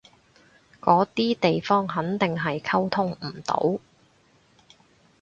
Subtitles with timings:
[0.81, 3.79] 嗰啲地方肯定係溝通唔到